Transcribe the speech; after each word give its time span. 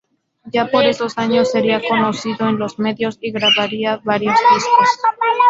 Ya 0.51 0.65
por 0.65 0.83
esos 0.85 1.15
años 1.19 1.51
sería 1.51 1.79
conocido 1.79 2.49
en 2.49 2.57
los 2.57 2.79
medios, 2.79 3.19
y 3.21 3.31
grabaría 3.31 3.97
varios 4.03 4.35
discos. 4.55 4.89